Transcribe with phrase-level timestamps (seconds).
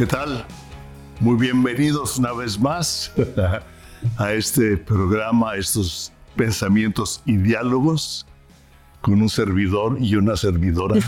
[0.00, 0.46] ¿Qué tal?
[1.20, 3.12] Muy bienvenidos una vez más
[4.16, 8.26] a este programa, a estos pensamientos y diálogos
[9.02, 10.94] con un servidor y una servidora.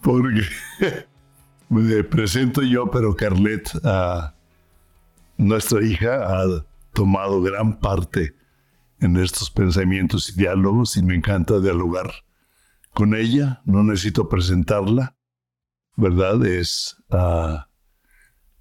[0.00, 0.44] Porque
[1.68, 3.70] me presento yo, pero Carlet,
[5.36, 8.34] nuestra hija, ha tomado gran parte
[8.98, 12.10] en estos pensamientos y diálogos y me encanta dialogar
[12.94, 13.62] con ella.
[13.64, 15.16] No necesito presentarla
[15.96, 16.44] ¿verdad?
[16.46, 17.68] Es ah,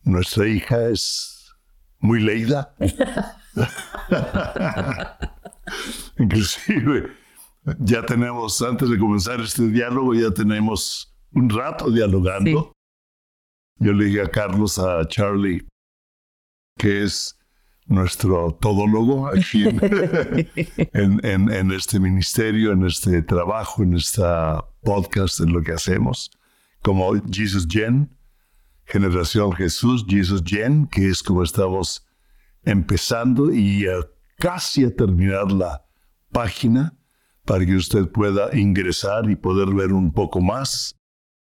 [0.03, 1.53] nuestra hija es
[1.99, 2.75] muy leída.
[6.17, 7.11] Inclusive,
[7.79, 12.73] ya tenemos, antes de comenzar este diálogo, ya tenemos un rato dialogando.
[13.77, 15.65] Yo le dije a Carlos, a Charlie,
[16.77, 17.37] que es
[17.91, 19.65] nuestro todólogo aquí
[20.93, 26.31] en, en, este ministerio, en este trabajo, en esta podcast, en lo que hacemos.
[26.81, 28.17] Como Jesus Gen,
[28.85, 32.07] Generación Jesús, Jesus Gen, que es como estamos
[32.63, 33.85] empezando y
[34.39, 35.85] casi a terminar la
[36.31, 36.97] página
[37.45, 40.99] para que usted pueda ingresar y poder ver un poco más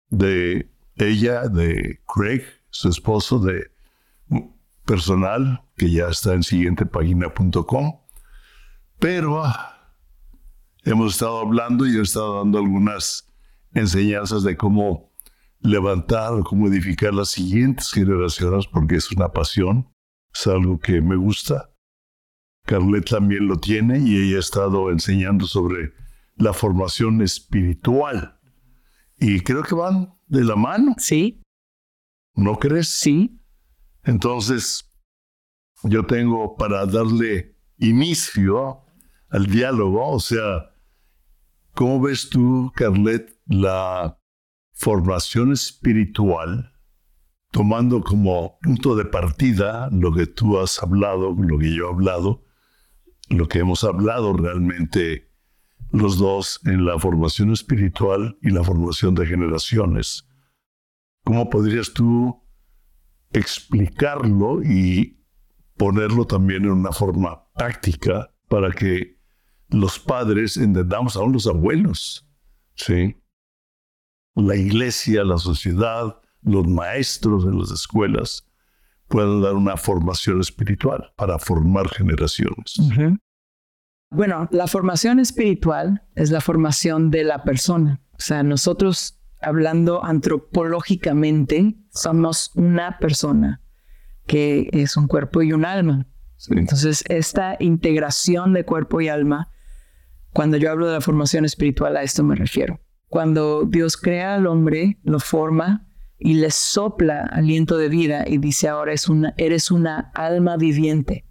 [0.09, 3.70] de ella, de Craig, su esposo, de
[4.91, 8.01] personal, que ya está en siguientepágina.com.
[8.99, 9.95] Pero ah,
[10.83, 13.33] hemos estado hablando y he estado dando algunas
[13.73, 15.15] enseñanzas de cómo
[15.61, 19.95] levantar o cómo edificar las siguientes generaciones porque es una pasión,
[20.35, 21.71] es algo que me gusta.
[22.67, 25.93] Carlet también lo tiene y ella ha estado enseñando sobre
[26.35, 28.41] la formación espiritual.
[29.19, 30.97] Y creo que van de la mano.
[30.99, 31.41] Sí.
[32.35, 32.89] ¿No crees?
[32.89, 33.40] Sí.
[34.11, 34.93] Entonces,
[35.85, 38.81] yo tengo para darle inicio
[39.29, 40.75] al diálogo, o sea,
[41.77, 44.19] ¿cómo ves tú, Carlet, la
[44.73, 46.73] formación espiritual,
[47.53, 52.43] tomando como punto de partida lo que tú has hablado, lo que yo he hablado,
[53.29, 55.31] lo que hemos hablado realmente
[55.93, 60.29] los dos en la formación espiritual y la formación de generaciones.
[61.23, 62.50] ¿Cómo podrías tú
[63.33, 65.19] explicarlo y
[65.77, 69.19] ponerlo también en una forma práctica para que
[69.69, 72.29] los padres entendamos, aún los abuelos,
[72.75, 73.17] ¿sí?
[74.35, 78.47] la iglesia, la sociedad, los maestros de las escuelas
[79.09, 82.79] puedan dar una formación espiritual para formar generaciones.
[84.11, 88.01] Bueno, la formación espiritual es la formación de la persona.
[88.13, 93.63] O sea, nosotros, hablando antropológicamente, somos una persona
[94.27, 96.07] que es un cuerpo y un alma.
[96.49, 99.51] Entonces, esta integración de cuerpo y alma,
[100.33, 102.81] cuando yo hablo de la formación espiritual, a esto me refiero.
[103.09, 105.87] Cuando Dios crea al hombre, lo forma
[106.17, 111.27] y le sopla aliento de vida y dice ahora es una, eres una alma viviente.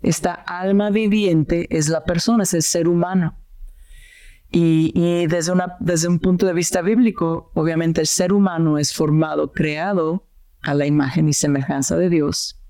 [0.00, 3.38] Esta alma viviente es la persona, es el ser humano.
[4.54, 9.50] Y, desde, una, desde un punto de vista bíblico, obviamente el ser humano es formado,
[9.50, 10.28] creado
[10.60, 12.60] a la imagen y semejanza de Dios.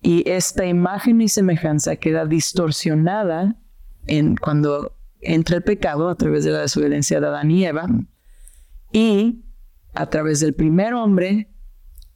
[0.00, 3.56] Y esta imagen y semejanza queda distorsionada
[4.06, 7.86] en cuando entra el pecado a través de la desobediencia de Adán y Eva
[8.92, 9.44] y
[9.94, 11.50] a través del primer hombre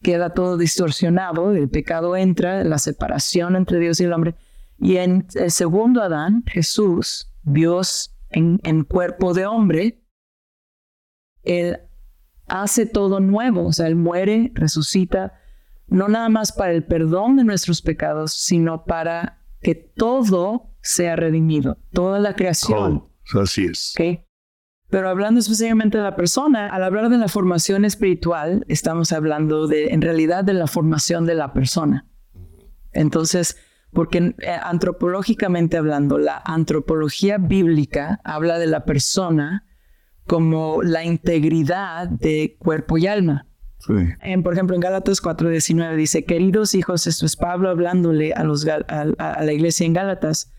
[0.03, 4.34] queda todo distorsionado, el pecado entra, la separación entre Dios y el hombre
[4.78, 10.04] y en el segundo Adán, Jesús, Dios en, en cuerpo de hombre,
[11.42, 11.78] él
[12.46, 15.34] hace todo nuevo, o sea, él muere, resucita,
[15.86, 21.78] no nada más para el perdón de nuestros pecados, sino para que todo sea redimido,
[21.92, 23.04] toda la creación.
[23.40, 23.94] así es.
[24.90, 29.87] Pero hablando específicamente de la persona, al hablar de la formación espiritual, estamos hablando de,
[29.88, 32.06] en realidad, de la formación de la persona.
[32.92, 33.56] Entonces,
[33.94, 39.64] porque eh, antropológicamente hablando, la antropología bíblica habla de la persona
[40.26, 43.46] como la integridad de cuerpo y alma.
[44.23, 48.67] En, por ejemplo, en Gálatas 4:19 dice, queridos hijos, esto es Pablo hablándole a, los,
[48.67, 49.05] a,
[49.44, 50.50] la iglesia en Gálatas,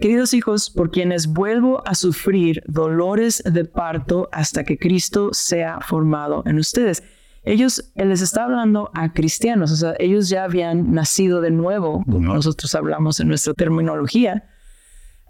[0.00, 6.42] queridos hijos, por quienes vuelvo a sufrir dolores de parto hasta que Cristo sea formado
[6.46, 7.02] en ustedes.
[7.46, 12.02] Ellos, él les está hablando a cristianos, o sea, ellos ya habían nacido de nuevo,
[12.04, 14.48] nosotros hablamos en nuestra terminología,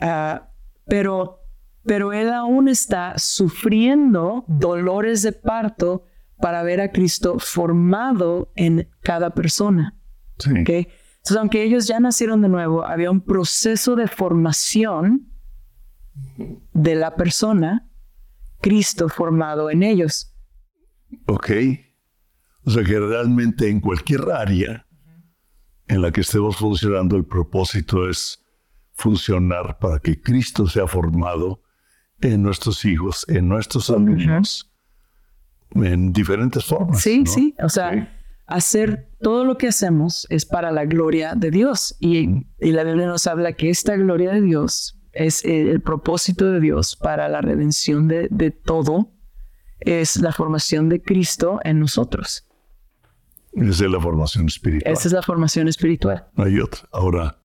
[0.01, 0.49] ah,
[0.87, 1.41] pero,
[1.85, 6.05] pero él aún está sufriendo dolores de parto
[6.39, 9.95] para ver a Cristo formado en cada persona.
[10.43, 15.29] Entonces, aunque ellos ya nacieron de nuevo, había un proceso de formación
[16.73, 17.91] de la persona,
[18.63, 20.35] Cristo formado en ellos.
[21.27, 21.51] ¿Ok?
[22.67, 24.87] O sea que realmente en cualquier área
[25.87, 28.45] en la que estemos funcionando, el propósito es
[28.93, 31.63] funcionar para que Cristo sea formado
[32.21, 34.73] en nuestros hijos, en nuestros alumnos,
[35.75, 37.01] en diferentes formas.
[37.01, 38.13] Sí, sí, o sea,
[38.47, 41.97] hacer todo lo que hacemos es para la gloria de Dios.
[42.01, 46.59] Y, y la Biblia nos habla que esta gloria de Dios es el, propósito de
[46.59, 49.13] Dios para la redención de, de todo,
[49.79, 52.47] es la formación de Cristo en nosotros.
[53.57, 54.93] Esa es la formación espiritual.
[54.93, 56.29] Esa es la formación espiritual.
[56.35, 56.81] No hay otra.
[56.93, 57.41] Ahora,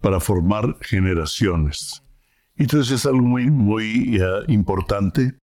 [0.00, 2.02] para formar generaciones.
[2.56, 5.38] Entonces es algo muy, muy eh, importante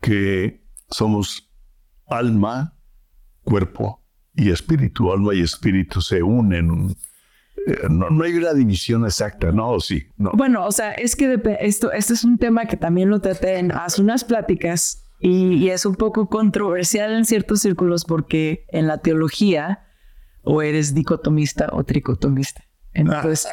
[0.00, 1.50] que somos
[2.06, 2.78] alma,
[3.42, 4.02] cuerpo
[4.34, 5.12] y espíritu.
[5.12, 6.96] Alma y espíritu se unen.
[7.66, 9.78] Eh, no, no, hay una división exacta, ¿no?
[9.80, 10.32] Sí, no.
[10.34, 13.72] Bueno, o sea, es que esto, esto es un tema que también lo traté en
[13.72, 19.86] hace unas pláticas y, es un poco controversial en ciertos círculos porque en la teología
[20.42, 22.62] o eres dicotomista o tricotomista.
[22.92, 23.48] Entonces,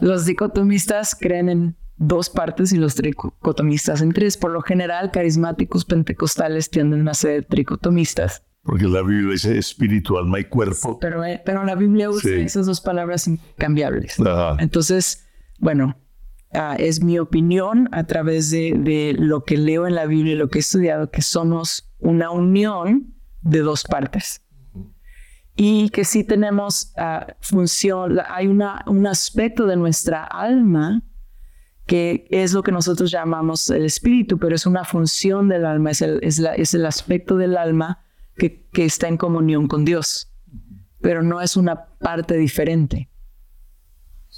[0.00, 4.38] los dicotomistas creen en dos partes y los tricotomistas en tres.
[4.38, 8.42] Por lo general, carismáticos pentecostales tienden a ser tricotomistas.
[8.62, 10.98] Porque la Biblia dice espíritu, alma y cuerpo.
[10.98, 14.16] Pero, eh, pero la Biblia usa esas dos palabras incambiables.
[14.58, 15.28] Entonces,
[15.58, 15.94] bueno,
[16.54, 20.48] Ah, es mi opinión a través de, lo que leo en la Biblia y lo
[20.48, 24.42] que he estudiado, que somos una unión de dos partes.
[25.56, 31.02] Y que sí tenemos uh, función, hay una, un aspecto de nuestra alma
[31.86, 36.02] que es lo que nosotros llamamos el espíritu, pero es una función del alma, es
[36.02, 38.04] el, es la, es el aspecto del alma
[38.36, 40.32] que, que está en comunión con Dios,
[41.00, 43.10] pero no es una parte diferente.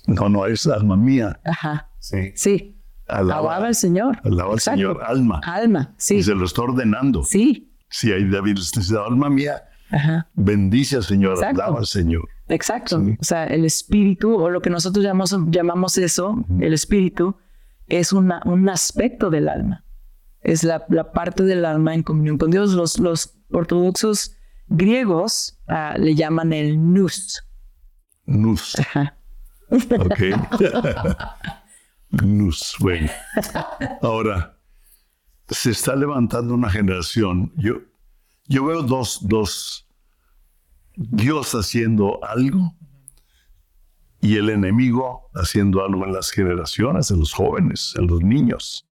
[0.07, 1.39] No, no, es alma mía.
[1.45, 1.91] Ajá.
[2.05, 2.33] Sí.
[2.35, 2.83] Sí.
[3.09, 4.21] Alaba, al Señor.
[4.25, 5.41] Alaba al Señor, alma.
[5.43, 6.17] Alma, sí.
[6.17, 7.23] Y se lo está ordenando.
[7.23, 7.75] Sí.
[7.89, 10.29] Si hay David dice, alma mía, Ajá.
[10.35, 12.29] bendice al Señor, alaba al Señor.
[12.49, 13.03] Exacto.
[13.19, 17.37] O sea, el espíritu, o lo que nosotros llamamos, llamamos eso, el espíritu,
[17.87, 19.87] es una, un aspecto del alma.
[20.43, 22.75] Es la, la, parte del alma en comunión con Dios.
[22.75, 24.37] Los, los ortodoxos
[24.69, 27.43] griegos uh, le llaman el nous.
[28.27, 28.79] Nous.
[28.79, 29.17] Ajá.
[29.71, 30.21] Ok.
[32.81, 33.11] bueno.
[34.03, 34.59] Ahora,
[35.49, 37.53] se está levantando una generación.
[37.57, 37.81] Yo,
[38.47, 39.89] yo veo dos, dos,
[40.97, 42.75] Dios haciendo algo
[44.21, 48.89] y el enemigo haciendo algo en las generaciones, en los jóvenes, en los niños.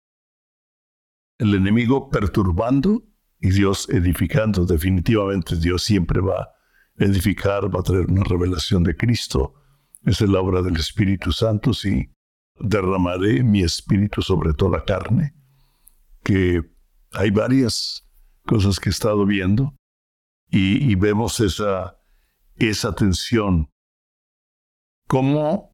[1.37, 3.03] El enemigo perturbando
[3.39, 4.65] y Dios edificando.
[4.65, 6.49] Definitivamente Dios siempre va a
[6.97, 9.55] edificar, va a traer una revelación de Cristo.
[10.03, 12.11] Esa es la obra del Espíritu Santo, sí
[12.59, 15.33] derramaré mi espíritu sobre toda carne,
[16.23, 16.61] que
[17.11, 18.07] hay varias
[18.45, 19.75] cosas que he estado viendo
[20.49, 21.97] y, vemos esa,
[22.57, 23.69] esa tensión.
[25.07, 25.71] ¿Cómo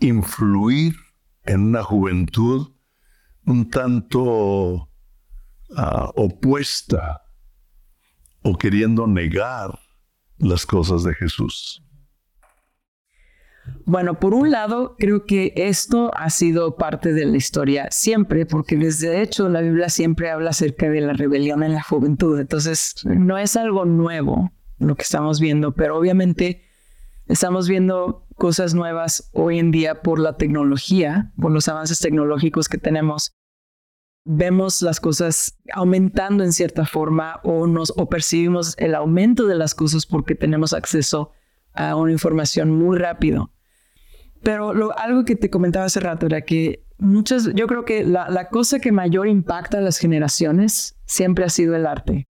[0.00, 0.96] influir
[1.44, 2.74] en una juventud
[3.44, 4.90] un tanto
[5.76, 7.22] ah, opuesta
[8.42, 9.78] o queriendo negar
[10.38, 11.85] las cosas de Jesús?
[13.88, 18.76] Bueno, por un lado, creo que esto ha sido parte de la historia siempre, porque
[18.76, 22.40] desde hecho la Biblia siempre habla acerca de la rebelión en la juventud.
[22.40, 26.62] Entonces, no es algo nuevo lo que estamos viendo, pero obviamente
[27.28, 32.78] estamos viendo cosas nuevas hoy en día por la tecnología, por los avances tecnológicos que
[32.78, 33.36] tenemos.
[34.24, 39.76] Vemos las cosas aumentando en cierta forma o nos o percibimos el aumento de las
[39.76, 41.30] cosas porque tenemos acceso
[41.72, 43.52] a una información muy rápido.
[44.46, 48.48] Pero lo, algo que te comentaba hace rato era que muchas, yo creo que la,
[48.48, 52.28] cosa que mayor impacta a las generaciones siempre ha sido el arte.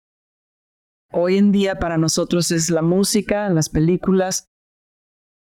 [1.12, 4.48] Hoy en día para nosotros es la música, las películas.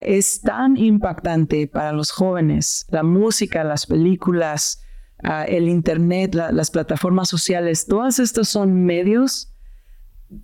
[0.02, 4.84] Es tan impactante para los jóvenes la música, las películas,
[5.24, 7.86] uh, el Internet, la, las plataformas sociales.
[7.86, 9.56] Todas estos son medios,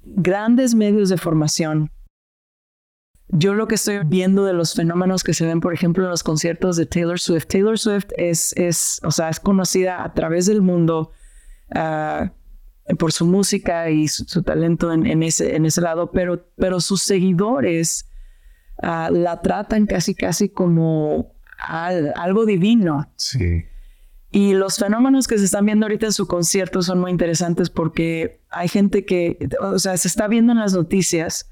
[0.06, 1.92] grandes medios de formación
[3.36, 6.22] yo lo que estoy viendo de los fenómenos que se ven, por ejemplo, en los
[6.22, 7.48] conciertos de Taylor Swift.
[7.48, 11.12] Taylor Swift es, es o sea, es conocida a través del mundo
[11.76, 17.02] uh, por su música y su, talento en, ese, en ese lado, pero, pero sus
[17.02, 18.08] seguidores
[18.84, 23.12] uh, la tratan casi, casi como algo divino.
[23.16, 23.66] Sí.
[24.30, 28.42] Y los fenómenos que se están viendo ahorita en su concierto son muy interesantes porque
[28.52, 31.50] hay gente que, o sea, se está viendo en las noticias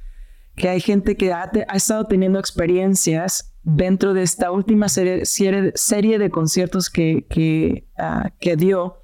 [0.55, 6.29] que hay gente que ha, estado teniendo experiencias dentro de esta última serie, serie, de
[6.29, 9.03] conciertos que, que, ah, que dio,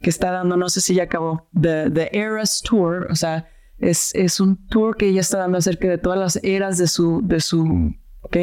[0.00, 4.14] que está dando, no sé si ya acabó, The, The Eras Tour, o sea, es,
[4.14, 7.40] es un tour que ella está dando acerca de todas las eras de su, de
[7.40, 8.36] su, ¿ok?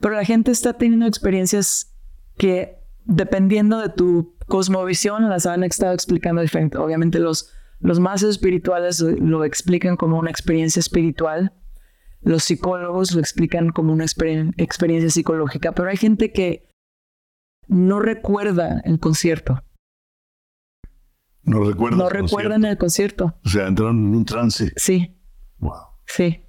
[0.00, 1.94] Pero la gente está teniendo experiencias
[2.38, 6.78] que dependiendo de tu cosmovisión, las han estado explicando diferente.
[6.78, 11.52] Obviamente los, los más espirituales lo explican como una experiencia espiritual,
[12.26, 16.68] los psicólogos lo explican como una experiencia psicológica, pero hay gente que
[17.68, 19.62] no recuerda el concierto.
[21.44, 21.98] No recuerdan.
[22.00, 23.38] No recuerdan el concierto.
[23.44, 24.72] O sea, entraron en un trance.
[24.74, 25.16] Sí.
[25.58, 25.72] Wow.
[26.04, 26.42] Sí.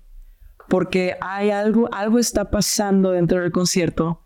[0.67, 4.23] Porque hay algo, algo está pasando dentro del concierto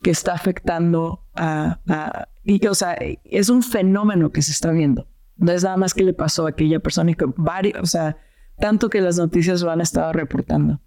[0.00, 5.06] que está afectando a, a y, o sea, es un fenómeno que se está viendo.
[5.36, 8.16] No es nada más que le pasó a aquella persona y que varios, o sea,
[8.58, 10.80] tanto que las noticias lo han estado reportando.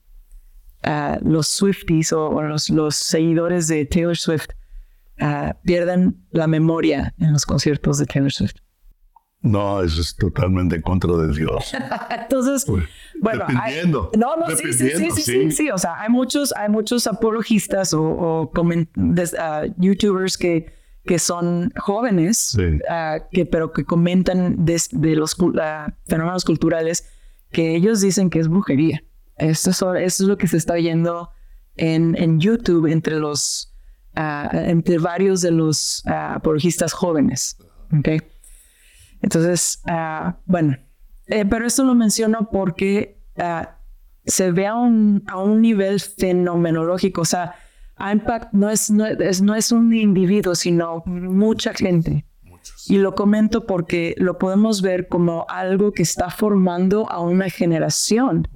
[0.85, 4.49] Uh, los Swifties o, los, los, seguidores de Taylor Swift
[5.19, 8.55] uh, pierden la memoria en los conciertos de Taylor Swift.
[9.41, 11.73] No, eso es totalmente en contra de Dios.
[12.09, 12.65] Entonces,
[13.21, 16.69] bueno, dependiendo, no, no, sí, sí, sí, sí, sí, sí, o sea, hay muchos, hay
[16.69, 22.55] muchos apologistas o, o uh, YouTubers que que son jóvenes,
[23.31, 25.53] que, pero que comentan de, los uh,
[26.05, 27.09] fenómenos culturales
[27.51, 29.03] que ellos dicen que es brujería.
[29.37, 29.81] Esto es,
[30.19, 31.29] es lo que se está oyendo
[31.75, 33.73] en, en YouTube entre los
[34.15, 37.57] uh, entre varios de los apologistas jóvenes.
[37.97, 38.21] ¿okay?
[39.21, 39.81] Entonces,
[40.45, 40.77] bueno,
[41.27, 43.19] eh, pero esto lo menciono porque
[44.25, 47.55] se ve a un, a un nivel fenomenológico, o sea,
[47.99, 52.25] Impact no es, no es, no es un individuo, sino mucha gente.
[52.87, 58.47] Y lo comento porque lo podemos ver como algo que está formando a una generación,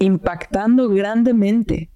[0.00, 1.92] impactando grandemente.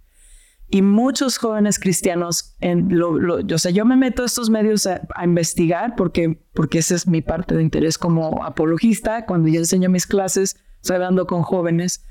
[0.68, 5.02] Y muchos jóvenes cristianos, en lo, o sea, yo me meto a estos medios a,
[5.22, 9.26] investigar porque, porque esa es mi parte de interés como apologista.
[9.26, 12.04] Cuando yo enseño mis clases, estoy hablando con jóvenes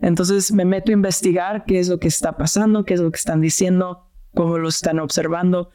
[0.00, 3.18] entonces me meto a investigar qué es lo que está pasando, qué es lo que
[3.18, 5.70] están diciendo, cómo lo están observando.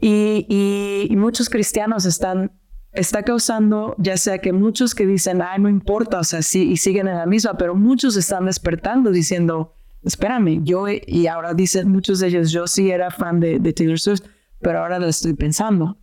[0.00, 2.52] Y, muchos cristianos están,
[2.94, 6.76] está causando, ya sea que muchos que dicen, ay, no importa, o sea, sí, y
[6.76, 12.20] siguen en la misma, pero muchos están despertando diciendo, espérame, yo, y ahora dicen muchos
[12.20, 14.22] de ellos, yo sí era fan de, de Taylor Swift,
[14.60, 15.98] pero ahora lo estoy pensando.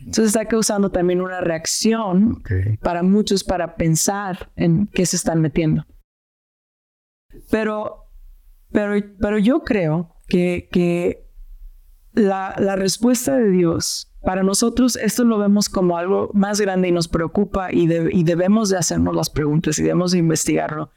[0.00, 2.42] Entonces está causando también una reacción
[2.80, 5.86] para muchos para pensar en qué se están metiendo.
[7.50, 8.06] Pero,
[8.72, 11.29] pero, pero yo creo que, que
[12.12, 17.08] la, respuesta de Dios, para nosotros esto lo vemos como algo más grande y nos
[17.08, 20.90] preocupa y, y debemos de hacernos las preguntas y debemos de investigarlo.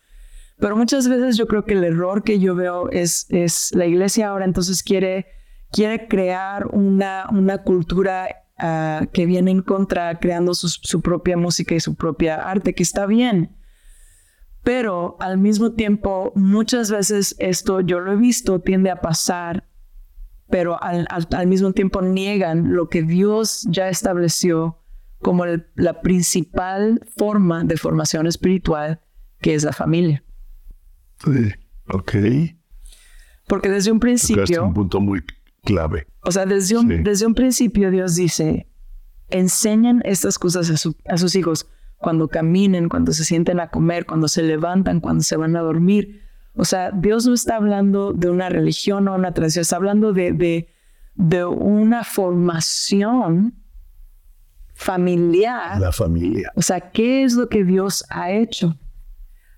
[0.59, 4.29] Pero muchas veces yo creo que el error que yo veo es, es la iglesia
[4.29, 5.27] ahora entonces quiere,
[5.71, 8.27] quiere crear una, una cultura
[8.57, 12.83] ah, que viene en contra, creando su, su, propia música y su propia arte, que
[12.83, 13.55] está bien.
[14.63, 19.62] Pero al mismo tiempo, muchas veces esto yo lo he visto, tiende a pasar,
[20.53, 24.77] pero al, mismo tiempo niegan lo que Dios ya estableció
[25.19, 29.01] como la principal forma de formación espiritual,
[29.41, 30.23] que es la familia.
[31.25, 31.53] Sí,
[31.87, 32.13] ok.
[33.47, 34.43] Porque desde un principio...
[34.43, 35.23] Es un punto muy
[35.63, 36.05] clave.
[36.21, 38.67] O sea, desde un, desde un principio Dios dice,
[39.31, 40.69] enseñan estas cosas
[41.09, 41.67] a sus hijos
[41.97, 46.21] cuando caminen, cuando se sienten a comer, cuando se levantan, cuando se van a dormir.
[46.55, 50.33] O sea, Dios no está hablando de una religión o una tradición, está hablando de,
[50.33, 50.67] de,
[51.15, 53.55] de una formación
[54.73, 55.79] familiar.
[55.79, 56.51] La familia.
[56.55, 58.77] O sea, ¿qué es lo que Dios ha hecho?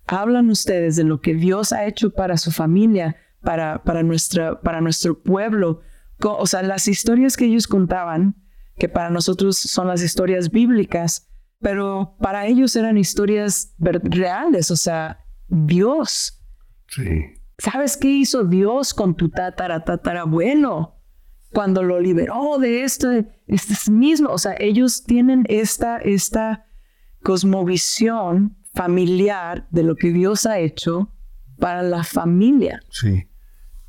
[0.08, 4.82] Hablan ustedes de lo que Dios ha hecho para su familia, para, para, nuestra, para
[4.82, 5.82] nuestro pueblo.
[6.22, 8.36] O sea, las historias que ellos contaban,
[8.78, 11.28] que para nosotros son las historias bíblicas,
[11.60, 16.45] pero para ellos eran historias reales, o sea, Dios.
[16.88, 17.26] Sí.
[17.58, 20.96] ¿Sabes qué hizo Dios con tu tatara, tatarabuelo?
[21.54, 26.66] Cuando lo liberó de este, este mismo, o sea, ellos tienen esta, esta
[27.24, 31.14] cosmovisión familiar de lo que Dios ha hecho
[31.58, 32.82] para la familia.
[32.90, 33.28] Sí.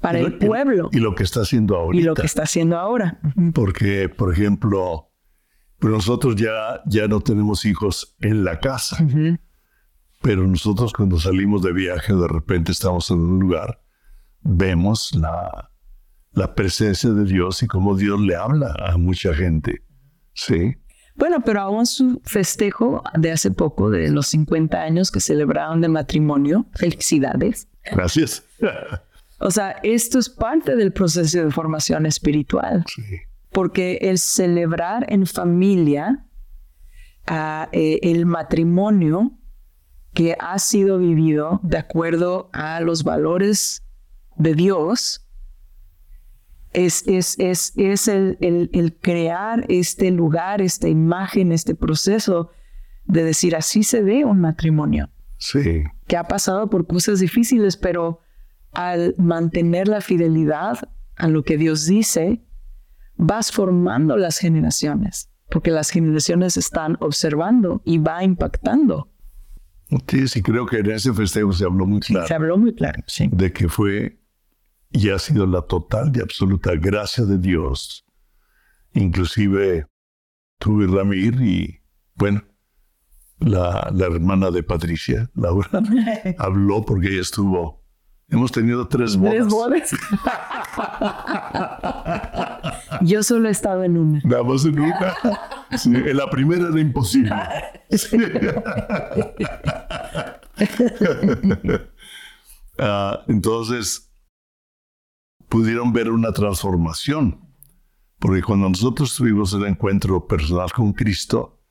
[0.00, 0.88] Para el pueblo.
[0.92, 1.98] Y, lo que está haciendo ahora.
[1.98, 3.20] Y lo que está haciendo ahora.
[3.52, 5.10] Porque, por ejemplo,
[5.80, 8.98] nosotros ya, ya no tenemos hijos en la casa.
[10.22, 13.80] Pero nosotros cuando salimos de viaje, de repente estamos en un lugar,
[14.42, 15.70] vemos la,
[16.32, 19.82] la presencia de Dios y cómo Dios le habla a mucha gente.
[20.34, 20.76] Sí.
[21.16, 25.88] Bueno, pero aún su festejo de hace poco, de los 50 años que celebraron de
[25.88, 27.68] matrimonio, felicidades.
[27.90, 28.44] Gracias.
[29.38, 32.84] o sea, esto es parte del proceso de formación espiritual.
[32.86, 33.02] Sí.
[33.50, 36.26] porque el celebrar en familia
[37.26, 39.38] ah, eh, el matrimonio
[40.16, 43.84] que ha sido vivido de acuerdo a los valores
[44.36, 45.28] de Dios,
[46.72, 52.50] es, es, es, es el, el, crear este lugar, esta imagen, este proceso
[53.04, 55.10] de decir así se ve un matrimonio.
[55.36, 55.84] Sí.
[56.06, 58.20] Que ha pasado por cosas difíciles, pero
[58.72, 60.78] al mantener la fidelidad
[61.16, 62.42] a lo que Dios dice,
[63.16, 69.10] vas formando las generaciones, porque las generaciones están observando y va impactando.
[70.08, 72.26] Sí, sí, creo que en ese festejo se habló muy claro.
[72.26, 73.28] Se habló muy claro, sí.
[73.32, 74.20] De que fue
[74.90, 78.04] y ha sido la total y absoluta gracia de Dios.
[78.94, 79.86] Inclusive
[80.58, 81.80] tuve Ramir y,
[82.14, 82.42] bueno,
[83.38, 85.68] la, la hermana de Patricia, Laura,
[86.38, 87.84] habló porque ella estuvo.
[88.28, 89.34] Hemos tenido tres bodas.
[89.34, 89.90] Tres bodas.
[93.02, 94.20] Yo solo he estado en una.
[94.24, 95.14] Nada más en una.
[95.84, 97.32] en la primera era imposible.
[102.78, 104.12] Ah, entonces,
[105.48, 107.40] pudieron ver una transformación.
[108.18, 111.62] Porque cuando nosotros tuvimos el encuentro personal con Cristo,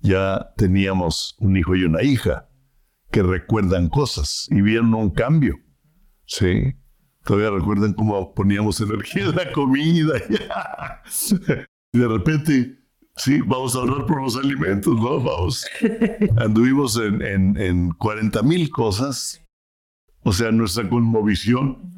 [0.00, 2.48] ya teníamos un hijo y una hija
[3.10, 5.56] que recuerdan cosas y vieron un cambio.
[6.26, 6.74] Sí.
[7.24, 10.14] Todavía recuerdan cómo poníamos energía en la comida.
[11.92, 12.78] y de repente,
[13.16, 15.20] sí, vamos a hablar por los alimentos, ¿no?
[15.20, 15.66] Vamos.
[16.38, 19.42] Anduvimos en, en, en 40 mil cosas.
[20.22, 21.96] O sea, nuestra conmovisión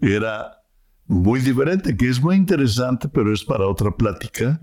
[0.00, 0.58] era
[1.06, 4.60] muy diferente, que es muy interesante, pero es para otra plática.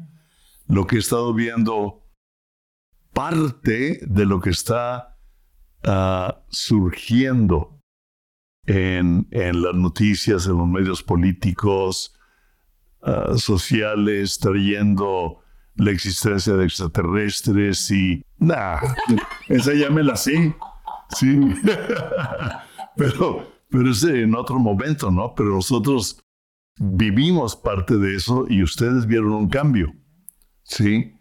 [0.67, 2.03] Lo que he estado viendo,
[3.13, 5.17] parte de lo que está
[5.83, 7.81] ah, surgiendo
[8.65, 12.13] en, en, las noticias, en los medios políticos,
[13.01, 15.39] ah, sociales, trayendo
[15.75, 18.24] la existencia de extraterrestres y...
[18.38, 18.79] Nah,
[19.48, 20.55] esa ya me la sé.
[21.09, 21.40] Sí.
[22.96, 25.33] pero, pero es en otro momento, ¿no?
[25.35, 26.20] Pero nosotros
[26.77, 29.94] vivimos parte de eso y ustedes vieron un cambio,
[30.64, 31.14] ¿sí?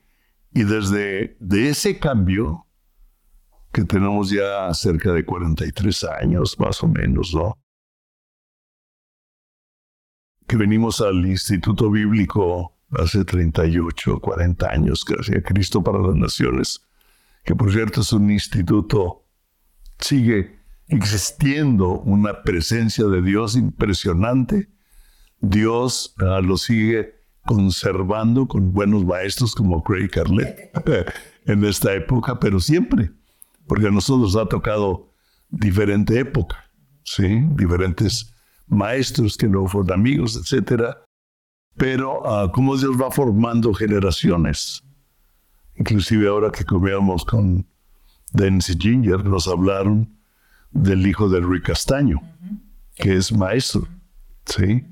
[0.53, 2.67] Y desde de ese cambio,
[3.73, 7.59] que tenemos ya cerca de 43 años más o menos, ¿no?
[10.47, 16.81] Que venimos al Instituto Bíblico hace 38, 40 años, que hacía Cristo para las Naciones,
[17.45, 19.25] que por cierto es un instituto,
[19.99, 24.69] sigue existiendo una presencia de Dios impresionante
[25.49, 30.71] Dios ah, lo sigue conservando con buenos maestros como Craig Carlet
[31.47, 33.11] en esta época, pero siempre,
[33.67, 35.11] porque a nosotros ha tocado
[35.51, 36.71] diferente época,
[37.05, 37.43] ¿sí?
[37.51, 38.33] diferentes
[38.67, 40.97] maestros que no fueron amigos, etc.
[41.77, 44.83] Pero uh, cómo Dios va formando generaciones.
[45.77, 47.67] Inclusive ahora que comíamos con
[48.33, 50.09] Dennis Ginger, nos hablaron
[50.71, 52.21] del hijo de Rick Castaño,
[52.95, 53.87] que es maestro.
[54.47, 54.85] ¿sí?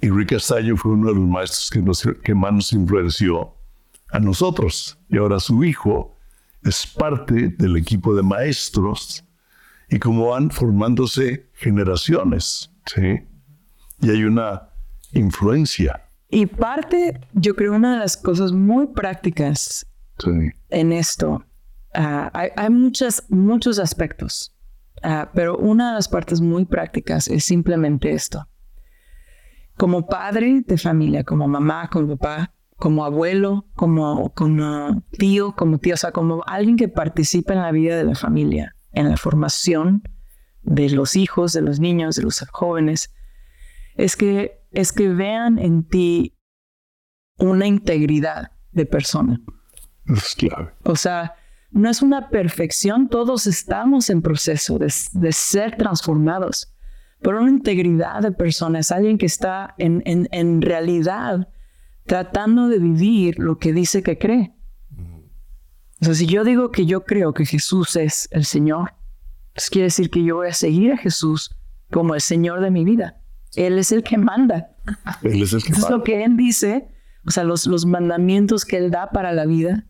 [0.00, 3.54] Y Rick Castaño fue uno de los maestros que, nos, que más nos influenció
[4.10, 4.98] a nosotros.
[5.08, 6.16] Y ahora su hijo
[6.64, 9.24] es parte del equipo de maestros
[9.88, 13.20] y como van formándose generaciones, ¿sí?
[14.00, 14.71] Y hay una
[15.12, 16.08] influencia.
[16.28, 19.86] Y parte, yo creo, una de las cosas muy prácticas
[20.70, 21.44] en esto,
[21.94, 24.54] ah, hay, muchas, muchos aspectos,
[25.02, 28.48] ah, pero una de las partes muy prácticas es simplemente esto
[29.76, 35.94] como padre de familia, como mamá, como papá, como abuelo, como, como tío, como tío,
[35.94, 40.02] o sea, como alguien que participa en la vida de la familia, en la formación
[40.62, 43.12] de los hijos, de los niños, de los jóvenes,
[43.96, 46.36] es que, es que vean en ti
[47.38, 49.40] una integridad de persona.
[50.06, 50.72] Es clave.
[50.84, 51.34] O sea,
[51.70, 56.72] no es una perfección, todos estamos en proceso de, de ser transformados
[57.22, 61.48] por una integridad de personas, alguien que está en, en, realidad
[62.04, 64.54] tratando de vivir lo que dice que cree.
[66.00, 68.94] O sea, si yo digo que yo creo que Jesús es el Señor,
[69.54, 71.56] pues quiere decir que yo voy a seguir a Jesús
[71.92, 73.21] como el Señor de mi vida.
[73.54, 74.76] Él es el que manda.
[75.22, 75.86] Él es el que manda.
[75.86, 76.88] Es lo que Él dice,
[77.26, 79.86] o sea, los, los mandamientos que Él da para la vida.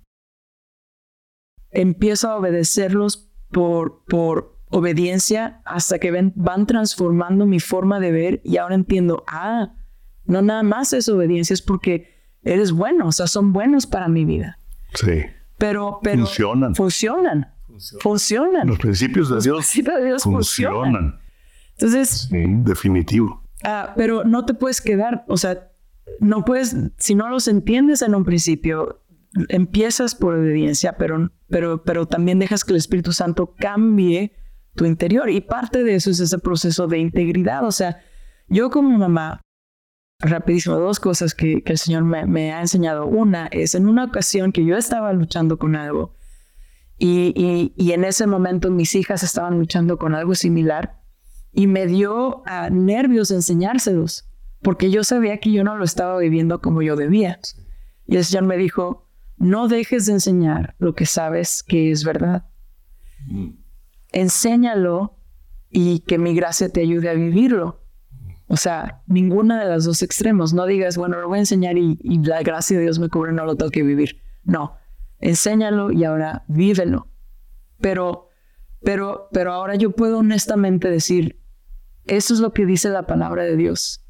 [1.70, 8.56] Empiezo a obedecerlos por, por, obediencia hasta que van transformando mi forma de ver y
[8.56, 9.74] ahora entiendo, ah,
[10.24, 12.08] no nada más es obediencia, es porque
[12.42, 14.58] eres bueno, o sea, son buenos para mi vida.
[14.94, 15.24] Sí.
[15.58, 16.74] Pero, pero funcionan.
[16.74, 17.52] Funcionan.
[18.00, 18.66] Funcionan.
[18.66, 21.20] Los principios de Dios, principios de Dios funcionan.
[21.72, 23.41] Entonces, sí, definitivo.
[23.64, 25.70] Ah, pero no te puedes quedar, o sea,
[26.20, 29.04] no puedes, si no los entiendes en un principio,
[29.48, 34.32] empiezas por obediencia, pero, pero, pero también dejas que el Espíritu Santo cambie
[34.74, 35.30] tu interior.
[35.30, 37.64] Y parte de eso es ese proceso de integridad.
[37.64, 38.00] O sea,
[38.48, 39.40] yo como mamá,
[40.18, 43.06] rapidísimo, dos cosas que, el Señor me, ha enseñado.
[43.06, 46.14] Una es en una ocasión que yo estaba luchando con algo
[46.98, 51.01] y, y, en ese momento mis hijas estaban luchando con algo similar
[51.52, 54.28] y me dio a nervios enseñárselos
[54.62, 57.38] porque yo sabía que yo no lo estaba viviendo como yo debía.
[58.06, 62.46] Y el Señor me dijo, no dejes de enseñar lo que sabes que es verdad.
[63.26, 63.50] Mm.
[64.12, 65.18] Enséñalo
[65.68, 67.80] y que mi gracia te ayude a vivirlo.
[68.46, 70.52] O sea, ninguna de las dos extremos.
[70.52, 73.44] No digas, bueno, lo voy a enseñar y, la gracia de Dios me cubre, no
[73.44, 74.20] lo tengo que vivir.
[74.44, 74.76] No,
[75.18, 77.08] enséñalo y ahora vívelo.
[77.80, 78.28] Pero,
[78.84, 81.41] pero, pero ahora yo puedo honestamente decir,
[82.06, 84.04] eso es lo que dice la palabra de Dios.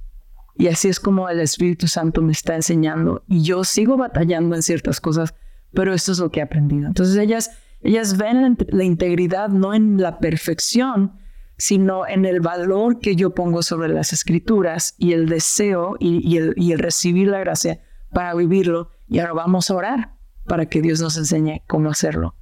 [0.54, 3.24] Y así es como el Espíritu Santo me está enseñando.
[3.26, 5.34] Y yo sigo batallando en ciertas cosas,
[5.72, 6.86] pero esto es lo que he aprendido.
[6.86, 7.50] Entonces ellas,
[7.80, 11.12] ellas ven la integridad no en la perfección,
[11.56, 16.54] sino en el valor que yo pongo sobre las escrituras y el deseo y, el,
[16.56, 18.90] y el recibir la gracia para vivirlo.
[19.08, 22.36] Y ahora vamos a orar para que Dios nos enseñe cómo hacerlo.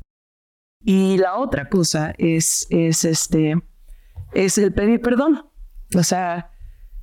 [0.82, 3.56] Y la otra cosa es, es, este,
[4.32, 5.46] es el pedir perdón.
[5.96, 6.50] O sea,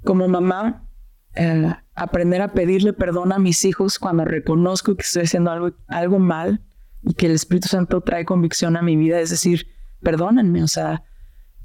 [0.04, 0.88] como mamá,
[1.36, 6.20] eh, aprender a pedirle perdón a mis hijos cuando reconozco que estoy haciendo algo, algo
[6.20, 6.64] mal
[7.04, 9.68] y que el Espíritu Santo trae convicción a mi vida, es decir,
[10.02, 11.04] perdónenme, o sea,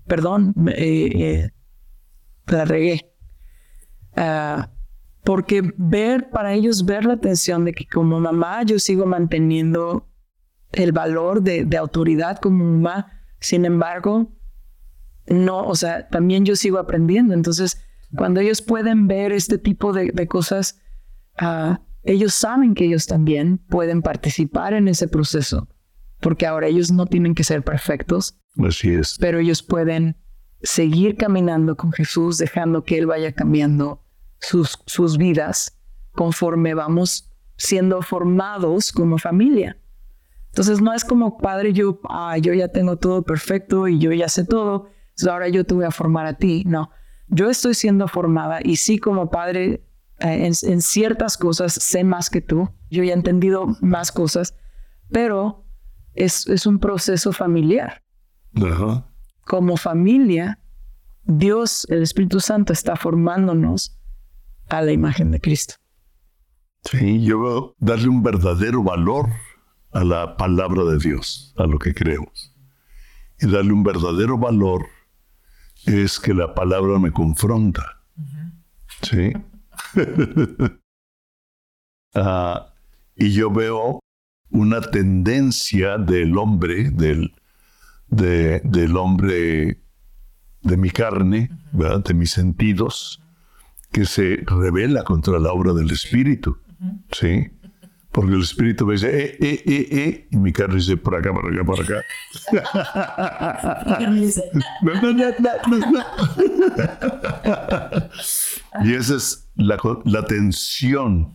[0.07, 1.51] perdón, eh, eh,
[2.47, 3.13] la regué.
[4.17, 4.71] Ah,
[5.25, 10.09] porque ver, para ellos ver la atención de que como mamá yo sigo manteniendo
[10.73, 13.07] el valor de, de autoridad como mamá,
[13.39, 14.33] sin embargo,
[15.27, 17.79] no, o sea, también yo sigo aprendiendo, entonces
[18.17, 20.81] cuando ellos pueden ver este tipo de, cosas,
[21.39, 25.69] ah, ellos saben que ellos también pueden participar en ese proceso,
[26.21, 28.39] porque ahora ellos no tienen que ser perfectos.
[28.59, 29.17] Así es.
[29.19, 30.17] Pero ellos pueden
[30.63, 34.05] seguir caminando con Jesús, dejando que Él vaya cambiando
[34.41, 35.79] sus, sus vidas
[36.13, 39.79] conforme vamos siendo formados como familia.
[40.49, 44.29] Entonces no es como padre, yo, ah, yo ya tengo todo perfecto y yo ya
[44.29, 44.91] sé todo,
[45.31, 46.65] ahora yo te voy a formar a ti.
[46.67, 46.91] No,
[47.29, 49.85] yo estoy siendo formada y sí como padre
[50.21, 54.55] eh, en, ciertas cosas sé más que tú, yo ya he entendido más cosas,
[55.11, 55.67] pero
[56.15, 58.03] es, es un proceso familiar.
[59.45, 60.61] Como familia,
[61.25, 63.99] Dios, el Espíritu Santo está formándonos
[64.69, 65.75] a la imagen de Cristo.
[66.85, 69.29] Sí, yo veo darle un verdadero valor
[69.93, 72.55] a la palabra de Dios, a lo que creemos.
[73.41, 74.87] Y darle un verdadero valor
[75.87, 78.01] es que la palabra me confronta.
[79.03, 79.33] ¿Sí?
[82.15, 82.75] Ah,
[83.17, 83.99] y yo veo
[84.51, 87.33] una tendencia del hombre, del,
[88.09, 89.81] del hombre
[90.61, 93.23] de mi carne, de mis sentidos,
[93.93, 96.59] que se revela contra la obra del Espíritu.
[97.13, 97.51] ¿Sí?
[98.13, 101.33] Porque el espíritu me dice, eh, eh, eh, eh, y mi carne dice, por acá,
[101.33, 102.05] por acá, por acá.
[108.85, 111.35] y esa es la, la tensión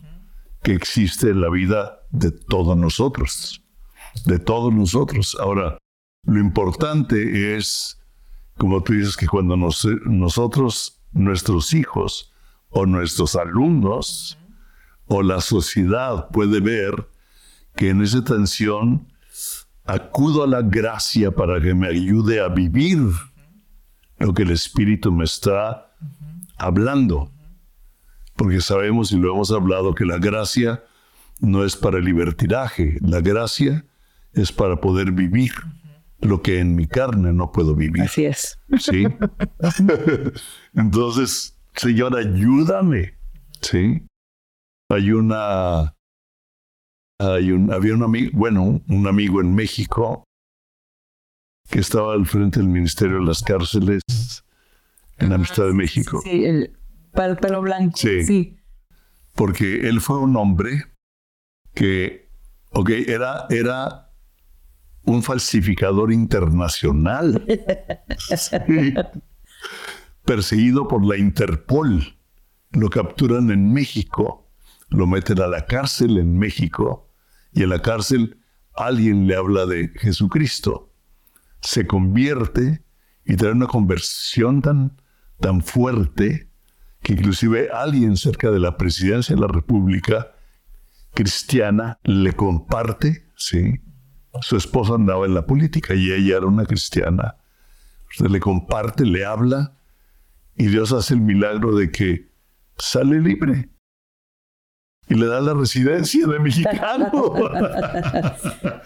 [0.62, 3.60] que existe en la vida de todos nosotros,
[4.24, 5.36] de todos nosotros.
[5.40, 5.78] Ahora,
[6.24, 8.00] lo importante es,
[8.56, 12.32] como tú dices, que cuando nosotros, nuestros hijos
[12.70, 14.37] o nuestros alumnos,
[15.08, 17.08] o la sociedad puede ver
[17.76, 19.08] que en esa tensión
[19.84, 22.98] acudo a la gracia para que me ayude a vivir
[24.18, 25.94] lo que el Espíritu me está
[26.56, 27.32] hablando.
[28.36, 30.84] Porque sabemos y lo hemos hablado que la gracia
[31.40, 33.84] no es para el libertinaje, la gracia
[34.32, 35.52] es para poder vivir
[36.20, 38.02] lo que en mi carne no puedo vivir.
[38.02, 38.58] Así es.
[38.78, 39.06] Sí.
[40.74, 43.14] Entonces, Señor, ayúdame.
[43.60, 44.02] Sí.
[44.90, 45.94] Hay una,
[47.18, 50.24] hay un, había un amigo, bueno, un amigo en México
[51.68, 54.02] que estaba al frente del Ministerio de las Cárceles
[55.18, 56.20] en la Amistad de México.
[56.24, 56.74] Sí, el
[57.12, 57.96] pelo blanco.
[57.96, 58.56] Sí.
[59.34, 60.84] Porque él fue un hombre
[61.74, 62.30] que,
[62.70, 64.10] ok, era, era
[65.04, 67.44] un falsificador internacional.
[70.24, 72.16] Perseguido por la Interpol.
[72.72, 74.47] Lo capturan en México
[74.88, 77.10] lo meten a la cárcel en México
[77.52, 78.38] y en la cárcel
[78.74, 80.92] alguien le habla de Jesucristo.
[81.60, 82.82] Se convierte
[83.24, 85.00] y trae una conversión tan,
[85.40, 86.50] tan fuerte
[87.02, 90.32] que inclusive alguien cerca de la presidencia de la República
[91.14, 93.80] cristiana le comparte, ¿sí?
[94.40, 97.36] Su esposa andaba en la política y ella era una cristiana.
[98.20, 99.76] Le comparte, le habla
[100.56, 102.32] y Dios hace el milagro de que
[102.76, 103.70] sale libre
[105.08, 107.10] y le da la residencia de mexicano.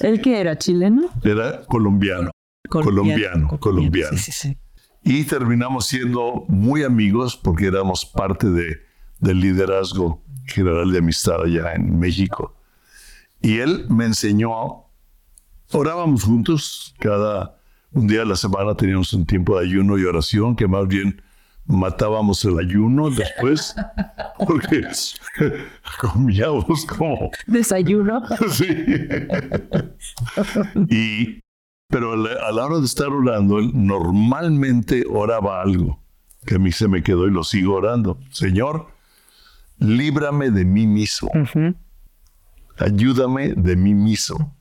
[0.00, 1.10] ¿El que era chileno?
[1.22, 2.30] Era colombiano.
[2.68, 4.16] Colombiano, colombiano.
[4.16, 4.58] Sí, sí, sí.
[5.02, 8.76] Y terminamos siendo muy amigos porque éramos parte de,
[9.18, 12.56] del liderazgo general de amistad allá en México.
[13.40, 14.84] Y él me enseñó,
[15.72, 17.58] orábamos juntos, cada
[17.92, 21.22] un día a la semana teníamos un tiempo de ayuno y oración, que más bien
[21.66, 23.74] matábamos el ayuno después,
[24.38, 24.82] porque
[26.00, 27.30] comíamos como...
[27.46, 28.22] Desayuno.
[28.50, 28.66] Sí.
[30.88, 31.40] Y,
[31.88, 36.02] pero a la hora de estar orando, él normalmente oraba algo,
[36.46, 38.18] que a mí se me quedó y lo sigo orando.
[38.30, 38.88] Señor,
[39.78, 41.30] líbrame de mí mismo.
[42.78, 44.56] Ayúdame de mí mismo.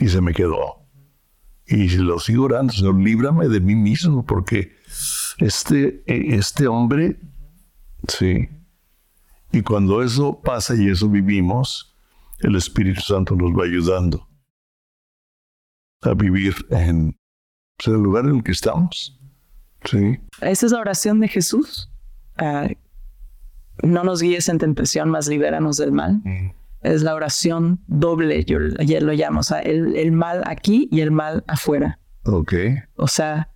[0.00, 0.86] Y se me quedó.
[1.66, 4.76] Y lo sigo orando, Señor, líbrame de mí mismo, porque
[5.38, 7.18] este, este hombre,
[8.08, 8.48] sí.
[9.52, 11.96] Y cuando eso pasa y eso vivimos,
[12.40, 14.28] el Espíritu Santo nos va ayudando
[16.02, 17.16] a vivir en
[17.76, 19.18] pues, el lugar en el que estamos.
[19.84, 20.18] Sí.
[20.40, 21.90] Esa es la oración de Jesús.
[22.36, 22.68] Ah,
[23.82, 26.20] no nos guíes en tentación, más libéranos del mal.
[26.24, 26.52] Mm.
[26.82, 31.00] Es la oración doble, yo ayer lo llamo, o sea, el, el, mal aquí y
[31.00, 31.98] el mal afuera.
[32.24, 32.54] Ok.
[32.94, 33.52] O sea,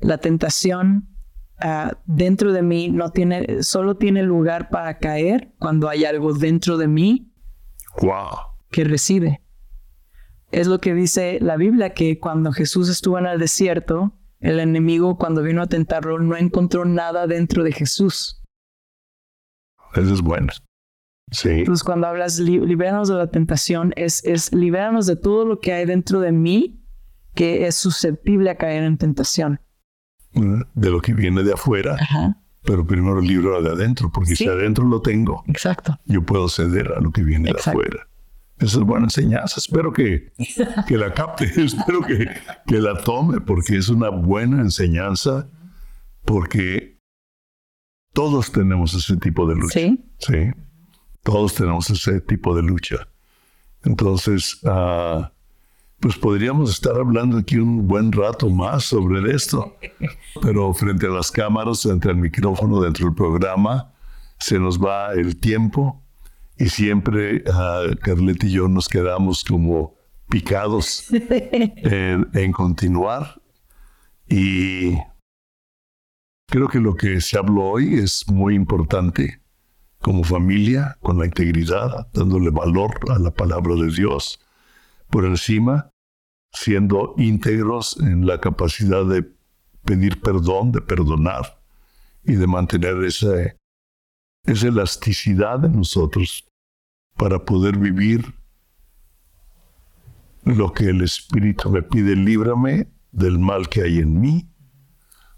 [0.00, 1.11] la tentación
[1.58, 6.76] Ah, dentro de mí no tiene, solo tiene lugar para caer cuando hay algo dentro
[6.76, 7.32] de mí
[8.70, 9.40] que recibe.
[10.50, 15.16] Es lo que dice la Biblia, que cuando Jesús estuvo en el desierto, el enemigo
[15.16, 18.42] cuando vino a tentarlo no encontró nada dentro de Jesús.
[19.94, 20.48] Eso es bueno.
[21.30, 21.50] Sí.
[21.50, 25.86] Entonces cuando hablas libéranos de la tentación, es, es libéranos de todo lo que hay
[25.86, 26.84] dentro de mí
[27.34, 29.60] que es susceptible a caer en tentación
[30.34, 31.96] de lo que viene de afuera,
[32.62, 35.98] pero primero el libro de adentro, porque si adentro lo tengo, Exacto.
[36.06, 38.08] yo puedo ceder a lo que viene de afuera.
[38.58, 39.56] Esa es buena enseñanza.
[39.58, 40.32] Espero que,
[40.86, 42.28] que la capte, espero que,
[42.66, 45.48] que la tome, porque es una buena enseñanza,
[46.24, 46.98] porque
[48.12, 49.80] todos tenemos ese tipo de lucha.
[49.80, 50.04] Sí.
[50.18, 50.50] Sí.
[51.22, 53.08] Todos tenemos ese tipo de lucha.
[53.84, 55.24] Entonces, uh,
[56.02, 59.76] pues podríamos estar hablando aquí un buen rato más sobre esto.
[60.42, 63.94] Pero frente a las cámaras, frente al micrófono, dentro del programa,
[64.36, 66.02] se nos va el tiempo
[66.58, 69.94] y siempre uh, Carlet y yo nos quedamos como
[70.28, 73.40] picados en, en continuar.
[74.28, 74.96] Y
[76.48, 79.40] creo que lo que se habló hoy es muy importante
[80.00, 84.40] como familia, con la integridad, dándole valor a la palabra de Dios
[85.08, 85.91] por encima
[86.52, 89.24] siendo íntegros en la capacidad de
[89.84, 91.58] pedir perdón, de perdonar
[92.24, 93.56] y de mantener esa,
[94.44, 96.46] esa elasticidad en nosotros
[97.16, 98.34] para poder vivir
[100.44, 104.48] lo que el Espíritu me pide, líbrame del mal que hay en mí,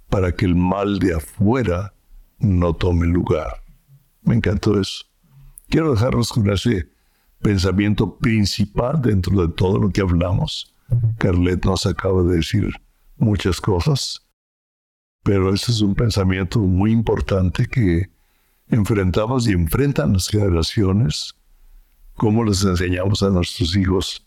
[0.09, 1.92] para que el mal de afuera
[2.38, 3.62] no tome lugar.
[4.22, 5.05] Me encantó eso.
[5.68, 6.88] Quiero dejarlos con ese
[7.40, 10.73] pensamiento principal dentro de todo lo que hablamos
[11.18, 12.70] Carlet nos acaba de decir
[13.16, 14.26] muchas cosas,
[15.22, 18.10] pero ese es un pensamiento muy importante que
[18.68, 21.34] enfrentamos y enfrentan las generaciones,
[22.14, 24.24] cómo les enseñamos a nuestros hijos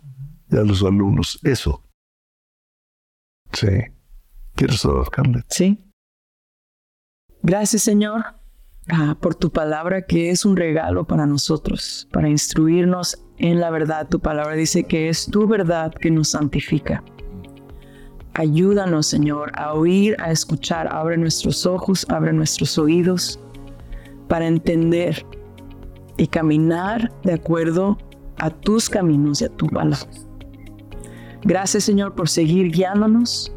[0.50, 1.84] y a los alumnos eso.
[3.54, 3.68] Sí.
[4.56, 5.46] ¿Quieres hablar, Carlet?
[5.50, 5.78] Sí.
[7.44, 8.37] Gracias, Señor,
[8.90, 14.08] ah, por tu palabra que es un regalo para nosotros, para instruirnos en la verdad.
[14.10, 17.04] Tu palabra dice que es tu verdad que nos santifica.
[18.34, 20.88] Ayúdanos, Señor, a oír, a escuchar.
[20.94, 23.40] Abre nuestros ojos, abre nuestros oídos
[24.28, 25.26] para entender
[26.18, 27.98] y caminar de acuerdo
[28.38, 30.08] a tus caminos y a tu palabra.
[31.44, 33.52] Gracias, Señor, por seguir guiándonos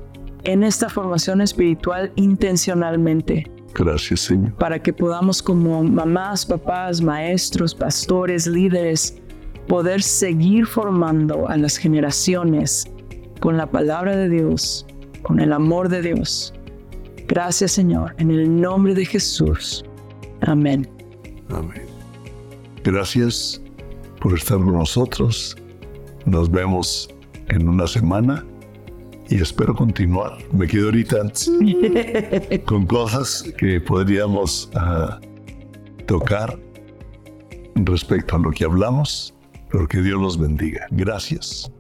[0.45, 3.51] en esta formación espiritual intencionalmente.
[3.75, 4.53] Gracias, Señor.
[4.55, 9.17] Para que podamos como mamás, papás, maestros, pastores, líderes,
[9.69, 12.91] poder seguir formando a las generaciones
[13.41, 14.87] con la palabra de Dios,
[15.23, 16.53] con el amor de Dios.
[17.29, 19.85] Gracias Señor, en el nombre de Jesús.
[20.41, 20.89] Amén.
[21.51, 21.87] Amén.
[22.83, 23.61] Gracias
[24.21, 25.57] por estar con nosotros.
[26.27, 27.09] Nos vemos
[27.49, 28.45] en una semana
[29.31, 30.39] y espero continuar.
[30.53, 31.19] Me quedo ahorita
[32.67, 35.21] con cosas que podríamos ah,
[36.07, 36.59] tocar
[37.77, 39.33] respecto a lo que hablamos,
[39.71, 40.87] pero que Dios los bendiga.
[40.91, 41.71] Gracias.